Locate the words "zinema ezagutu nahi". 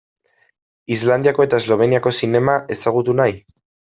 2.21-3.37